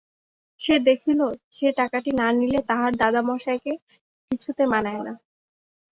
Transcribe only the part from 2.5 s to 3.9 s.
তাহার দাদামহাশয়কে